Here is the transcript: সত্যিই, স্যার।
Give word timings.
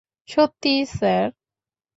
সত্যিই, 0.29 0.81
স্যার। 0.91 1.25